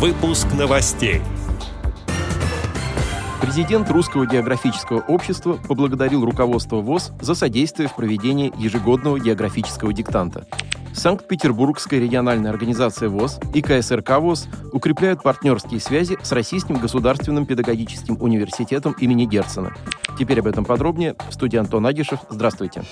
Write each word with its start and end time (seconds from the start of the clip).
Выпуск 0.00 0.46
новостей. 0.58 1.20
Президент 3.42 3.90
Русского 3.90 4.26
географического 4.26 5.00
общества 5.00 5.58
поблагодарил 5.68 6.24
руководство 6.24 6.76
ВОЗ 6.76 7.12
за 7.20 7.34
содействие 7.34 7.86
в 7.86 7.96
проведении 7.96 8.50
ежегодного 8.56 9.20
географического 9.20 9.92
диктанта. 9.92 10.46
Санкт-Петербургская 10.94 12.00
региональная 12.00 12.50
организация 12.50 13.10
ВОЗ 13.10 13.40
и 13.52 13.60
КСРК 13.60 14.20
ВОЗ 14.20 14.48
укрепляют 14.72 15.22
партнерские 15.22 15.80
связи 15.80 16.16
с 16.22 16.32
Российским 16.32 16.76
государственным 16.76 17.44
педагогическим 17.44 18.16
университетом 18.22 18.94
имени 18.94 19.26
Герцена. 19.26 19.74
Теперь 20.18 20.40
об 20.40 20.46
этом 20.46 20.64
подробнее. 20.64 21.14
В 21.28 21.34
студии 21.34 21.58
Антон 21.58 21.84
Агишев. 21.84 22.20
Здравствуйте. 22.30 22.84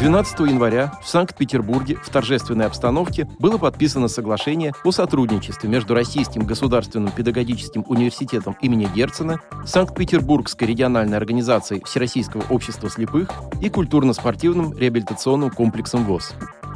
12 0.00 0.40
января 0.48 0.94
в 1.02 1.08
Санкт-Петербурге 1.10 1.96
в 1.96 2.08
торжественной 2.08 2.64
обстановке 2.64 3.28
было 3.38 3.58
подписано 3.58 4.08
соглашение 4.08 4.72
о 4.82 4.92
сотрудничестве 4.92 5.68
между 5.68 5.92
Российским 5.92 6.46
государственным 6.46 7.12
педагогическим 7.12 7.84
университетом 7.86 8.56
имени 8.62 8.88
Герцена, 8.94 9.40
Санкт-Петербургской 9.66 10.66
региональной 10.68 11.18
организацией 11.18 11.82
Всероссийского 11.84 12.42
общества 12.48 12.88
слепых 12.88 13.30
и 13.60 13.68
культурно-спортивным 13.68 14.72
реабилитационным 14.72 15.50
комплексом 15.50 16.06
ВОЗ. 16.06 16.32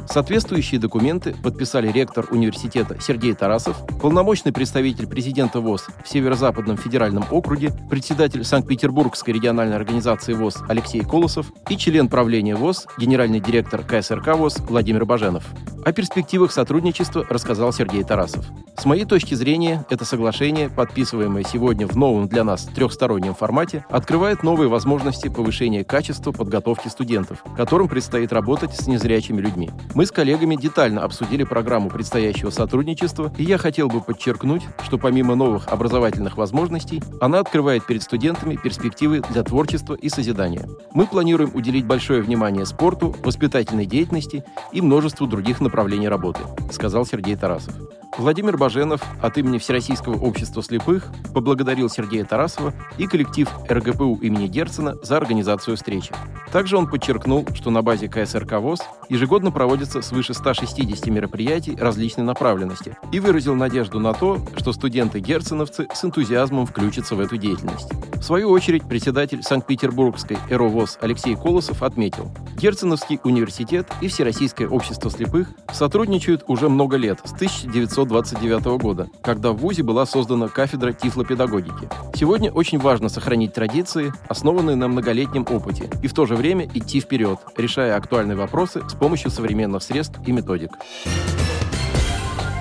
Соответствующие 0.07 0.79
документы 0.79 1.35
подписали 1.43 1.91
ректор 1.91 2.27
университета 2.31 2.97
Сергей 3.01 3.33
Тарасов, 3.33 3.77
полномочный 4.01 4.53
представитель 4.53 5.07
президента 5.07 5.59
ВОЗ 5.59 5.87
в 6.03 6.07
Северо-Западном 6.07 6.77
федеральном 6.77 7.25
округе, 7.31 7.71
председатель 7.89 8.43
Санкт-Петербургской 8.43 9.33
региональной 9.33 9.75
организации 9.75 10.33
ВОЗ 10.33 10.57
Алексей 10.67 11.01
Колосов 11.01 11.51
и 11.69 11.77
член 11.77 12.07
правления 12.07 12.55
ВОЗ, 12.55 12.87
генеральный 12.97 13.39
директор 13.39 13.83
КСРК 13.83 14.35
ВОЗ 14.35 14.57
Владимир 14.69 15.05
Баженов. 15.05 15.43
О 15.85 15.91
перспективах 15.91 16.51
сотрудничества 16.51 17.23
рассказал 17.29 17.71
Сергей 17.71 18.03
Тарасов. 18.03 18.43
С 18.75 18.85
моей 18.85 19.05
точки 19.05 19.35
зрения, 19.35 19.85
это 19.91 20.03
соглашение, 20.03 20.67
подписываемое 20.67 21.43
сегодня 21.43 21.87
в 21.87 21.95
новом 21.95 22.27
для 22.27 22.43
нас 22.43 22.65
трехстороннем 22.65 23.35
формате, 23.35 23.85
открывает 23.91 24.41
новые 24.41 24.67
возможности 24.67 25.27
повышения 25.27 25.83
качества 25.83 26.31
подготовки 26.31 26.87
студентов, 26.87 27.43
которым 27.55 27.87
предстоит 27.87 28.33
работать 28.33 28.75
с 28.75 28.87
незрячими 28.87 29.39
людьми. 29.39 29.69
Мы 29.93 30.07
с 30.07 30.11
коллегами 30.11 30.55
детально 30.55 31.03
обсудили 31.03 31.43
программу 31.43 31.91
предстоящего 31.91 32.49
сотрудничества, 32.49 33.31
и 33.37 33.43
я 33.43 33.59
хотел 33.59 33.87
бы 33.87 34.01
подчеркнуть, 34.01 34.63
что 34.83 34.97
помимо 34.97 35.35
новых 35.35 35.67
образовательных 35.67 36.35
возможностей, 36.35 37.03
она 37.21 37.37
открывает 37.37 37.85
перед 37.85 38.01
студентами 38.01 38.55
перспективы 38.55 39.21
для 39.29 39.43
творчества 39.43 39.93
и 39.93 40.09
созидания. 40.09 40.67
Мы 40.93 41.05
планируем 41.05 41.51
уделить 41.53 41.85
большое 41.85 42.23
внимание 42.23 42.65
спорту, 42.65 43.15
воспитательной 43.23 43.85
деятельности 43.85 44.43
и 44.71 44.81
множеству 44.81 45.27
других 45.27 45.61
направлений 45.61 45.74
направлений 45.75 46.07
работы, 46.07 46.39
сказал 46.71 47.05
Сергей 47.05 47.35
Тарасов. 47.35 47.73
Владимир 48.17 48.57
Баженов 48.57 49.01
от 49.21 49.37
имени 49.37 49.57
Всероссийского 49.57 50.15
общества 50.15 50.63
слепых 50.63 51.11
поблагодарил 51.33 51.89
Сергея 51.89 52.23
Тарасова 52.23 52.73
и 52.97 53.07
коллектив 53.07 53.49
РГПУ 53.69 54.19
имени 54.21 54.47
Герцена 54.47 54.95
за 55.03 55.17
организацию 55.17 55.75
встречи. 55.75 56.13
Также 56.53 56.77
он 56.77 56.87
подчеркнул, 56.87 57.45
что 57.53 57.71
на 57.71 57.81
базе 57.81 58.07
КСРК 58.07 58.53
ВОЗ 58.53 58.79
ежегодно 59.09 59.51
проводится 59.51 60.01
свыше 60.01 60.33
160 60.33 61.07
мероприятий 61.07 61.75
различной 61.75 62.23
направленности 62.23 62.97
и 63.11 63.19
выразил 63.19 63.53
надежду 63.55 63.99
на 63.99 64.13
то, 64.13 64.39
что 64.55 64.71
студенты-герценовцы 64.71 65.87
с 65.93 66.05
энтузиазмом 66.05 66.65
включатся 66.65 67.15
в 67.15 67.19
эту 67.19 67.35
деятельность. 67.35 67.91
В 68.13 68.23
свою 68.23 68.49
очередь, 68.49 68.87
председатель 68.87 69.43
Санкт-Петербургской 69.43 70.37
ЭРОВОЗ 70.49 70.99
Алексей 71.01 71.35
Колосов 71.35 71.83
отметил, 71.83 72.31
Герценовский 72.57 73.19
университет 73.25 73.87
и 73.99 74.07
Всероссийское 74.07 74.69
общество 74.69 75.11
слепых 75.11 75.49
сотрудничают 75.73 76.45
уже 76.47 76.69
много 76.69 76.95
лет, 76.95 77.19
с 77.25 77.33
1900 77.33 78.04
1929 78.05 78.81
года, 78.81 79.09
когда 79.21 79.51
в 79.51 79.57
ВУЗе 79.57 79.83
была 79.83 80.05
создана 80.05 80.47
кафедра 80.47 80.93
тифлопедагогики. 80.93 81.89
Сегодня 82.13 82.51
очень 82.51 82.79
важно 82.79 83.09
сохранить 83.09 83.53
традиции, 83.53 84.13
основанные 84.27 84.75
на 84.75 84.87
многолетнем 84.87 85.45
опыте, 85.49 85.89
и 86.01 86.07
в 86.07 86.13
то 86.13 86.25
же 86.25 86.35
время 86.35 86.67
идти 86.73 86.99
вперед, 86.99 87.39
решая 87.57 87.95
актуальные 87.95 88.37
вопросы 88.37 88.83
с 88.87 88.93
помощью 88.93 89.31
современных 89.31 89.83
средств 89.83 90.19
и 90.25 90.31
методик. 90.31 90.71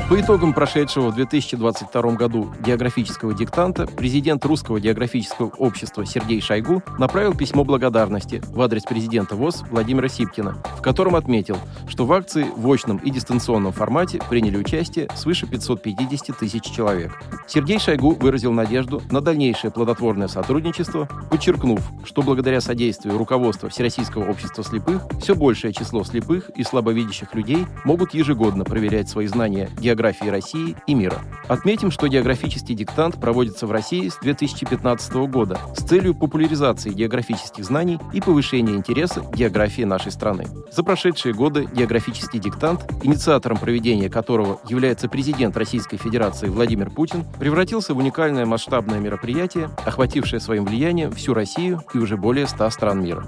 По 0.06 0.20
итогам 0.20 0.52
прошедшего 0.52 1.10
в 1.10 1.14
2022 1.14 2.02
году 2.12 2.52
географического 2.60 3.32
диктанта 3.32 3.86
президент 3.86 4.44
Русского 4.44 4.78
географического 4.78 5.46
общества 5.56 6.04
Сергей 6.04 6.42
Шойгу 6.42 6.82
направил 6.98 7.34
письмо 7.34 7.64
благодарности 7.64 8.42
в 8.48 8.60
адрес 8.60 8.82
президента 8.82 9.34
ВОЗ 9.34 9.64
Владимира 9.70 10.08
Сипкина, 10.08 10.58
в 10.76 10.82
котором 10.82 11.16
отметил, 11.16 11.56
что 11.88 12.04
в 12.04 12.12
акции 12.12 12.46
в 12.54 12.70
очном 12.70 12.98
и 12.98 13.10
дистанционном 13.10 13.72
формате 13.72 14.20
приняли 14.28 14.58
участие 14.58 15.08
свыше 15.14 15.46
550 15.46 16.36
тысяч 16.36 16.64
человек. 16.64 17.18
Сергей 17.46 17.78
Шойгу 17.78 18.10
выразил 18.10 18.52
надежду 18.52 19.00
на 19.10 19.22
дальнейшее 19.22 19.70
плодотворное 19.70 20.28
сотрудничество, 20.28 21.08
подчеркнув, 21.30 21.80
что 22.04 22.20
благодаря 22.20 22.60
содействию 22.60 23.16
руководства 23.16 23.70
Всероссийского 23.70 24.28
общества 24.30 24.64
слепых 24.64 25.06
все 25.18 25.34
большее 25.34 25.72
число 25.72 26.04
слепых 26.04 26.50
и 26.50 26.62
слабовидящих 26.62 27.34
людей 27.34 27.64
могут 27.86 28.12
ежегодно 28.12 28.64
проверять 28.64 29.08
свои 29.08 29.26
знания 29.26 29.70
географии 29.80 29.93
географии 29.94 30.28
России 30.28 30.76
и 30.88 30.94
мира. 30.94 31.18
Отметим, 31.46 31.92
что 31.92 32.08
географический 32.08 32.74
диктант 32.74 33.20
проводится 33.20 33.68
в 33.68 33.72
России 33.72 34.08
с 34.08 34.18
2015 34.20 35.14
года 35.28 35.58
с 35.76 35.84
целью 35.84 36.14
популяризации 36.14 36.90
географических 36.90 37.64
знаний 37.64 38.00
и 38.12 38.20
повышения 38.20 38.74
интереса 38.74 39.20
к 39.20 39.36
географии 39.36 39.82
нашей 39.82 40.10
страны. 40.10 40.46
За 40.72 40.82
прошедшие 40.82 41.32
годы 41.32 41.68
географический 41.72 42.40
диктант, 42.40 42.80
инициатором 43.04 43.56
проведения 43.56 44.10
которого 44.10 44.60
является 44.68 45.08
президент 45.08 45.56
Российской 45.56 45.96
Федерации 45.96 46.48
Владимир 46.48 46.90
Путин, 46.90 47.24
превратился 47.38 47.94
в 47.94 47.98
уникальное 47.98 48.46
масштабное 48.46 48.98
мероприятие, 48.98 49.70
охватившее 49.86 50.40
своим 50.40 50.64
влиянием 50.64 51.12
всю 51.12 51.34
Россию 51.34 51.82
и 51.94 51.98
уже 51.98 52.16
более 52.16 52.48
100 52.48 52.70
стран 52.70 53.02
мира. 53.02 53.24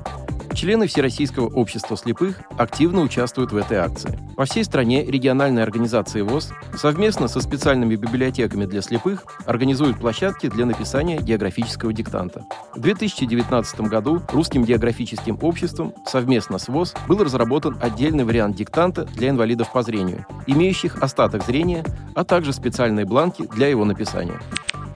Члены 0.56 0.86
Всероссийского 0.86 1.48
общества 1.48 1.98
слепых 1.98 2.40
активно 2.56 3.02
участвуют 3.02 3.52
в 3.52 3.58
этой 3.58 3.76
акции. 3.76 4.18
По 4.36 4.46
всей 4.46 4.64
стране 4.64 5.04
региональные 5.04 5.62
организации 5.62 6.22
ВОЗ 6.22 6.54
совместно 6.74 7.28
со 7.28 7.42
специальными 7.42 7.94
библиотеками 7.94 8.64
для 8.64 8.80
слепых 8.80 9.26
организуют 9.44 10.00
площадки 10.00 10.48
для 10.48 10.64
написания 10.64 11.18
географического 11.18 11.92
диктанта. 11.92 12.46
В 12.74 12.80
2019 12.80 13.82
году 13.82 14.22
Русским 14.32 14.64
географическим 14.64 15.38
обществом 15.42 15.92
совместно 16.06 16.58
с 16.58 16.68
ВОЗ 16.68 16.94
был 17.06 17.22
разработан 17.22 17.76
отдельный 17.78 18.24
вариант 18.24 18.56
диктанта 18.56 19.04
для 19.04 19.28
инвалидов 19.28 19.70
по 19.70 19.82
зрению, 19.82 20.24
имеющих 20.46 21.02
остаток 21.02 21.44
зрения, 21.44 21.84
а 22.14 22.24
также 22.24 22.54
специальные 22.54 23.04
бланки 23.04 23.46
для 23.46 23.68
его 23.68 23.84
написания. 23.84 24.40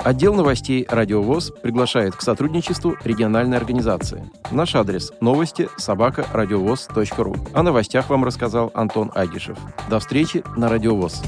Отдел 0.03 0.33
новостей 0.33 0.87
«Радиовоз» 0.89 1.53
приглашает 1.63 2.17
к 2.17 2.23
сотрудничеству 2.23 2.97
региональной 3.05 3.59
организации. 3.59 4.25
Наш 4.51 4.75
адрес– 4.75 5.13
новости 5.21 5.50
собака 5.77 6.27
радиовоз.ру. 6.33 7.37
О 7.53 7.63
новостях 7.63 8.11
вам 8.11 8.25
рассказал 8.25 8.71
Антон 8.75 9.11
Агишев. 9.15 9.59
До 9.89 9.99
встречи 9.99 10.45
на 10.57 10.69
«Радиовоз». 10.69 11.23